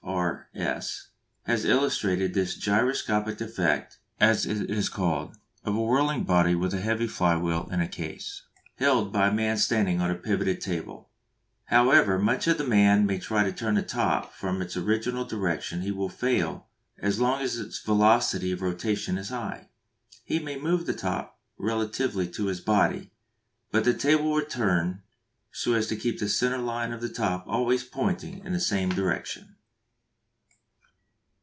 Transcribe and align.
R.S., 0.03 1.07
has 1.43 1.63
illustrated 1.65 2.33
this 2.33 2.55
gyroscopic 2.55 3.39
effect, 3.41 3.97
as 4.19 4.45
it 4.45 4.69
is 4.69 4.89
called, 4.89 5.37
of 5.63 5.75
a 5.75 5.81
whirling 5.81 6.23
body 6.23 6.53
with 6.53 6.73
a 6.73 6.81
heavy 6.81 7.07
flywheel 7.07 7.67
in 7.71 7.81
a 7.81 7.87
case, 7.87 8.43
held 8.75 9.11
by 9.13 9.27
a 9.27 9.31
man 9.33 9.57
standing 9.57 9.99
on 10.01 10.11
a 10.11 10.15
pivoted 10.15 10.59
table. 10.61 11.09
However 11.65 12.19
much 12.19 12.45
the 12.45 12.63
man 12.63 13.05
may 13.05 13.17
try 13.19 13.43
to 13.43 13.51
turn 13.53 13.75
the 13.75 13.81
top 13.83 14.33
from 14.33 14.61
its 14.61 14.75
original 14.77 15.23
direction 15.25 15.81
he 15.81 15.91
will 15.91 16.09
fail 16.09 16.67
as 16.99 17.19
long 17.19 17.41
as 17.41 17.57
its 17.57 17.79
velocity 17.79 18.51
of 18.51 18.61
rotation 18.61 19.17
is 19.17 19.29
high. 19.29 19.69
He 20.23 20.39
may 20.39 20.57
move 20.57 20.85
the 20.85 20.93
top 20.93 21.39
relatively 21.57 22.27
to 22.29 22.47
his 22.47 22.61
body, 22.61 23.11
but 23.71 23.83
the 23.85 23.93
table 23.93 24.31
will 24.31 24.45
turn 24.45 25.01
so 25.51 25.73
as 25.73 25.87
to 25.87 25.95
keep 25.95 26.19
the 26.19 26.29
centre 26.29 26.57
line 26.59 26.91
of 26.91 27.01
the 27.01 27.09
top 27.09 27.45
always 27.47 27.83
pointing 27.83 28.43
in 28.43 28.51
the 28.53 28.59
same 28.59 28.89
direction. 28.89 29.55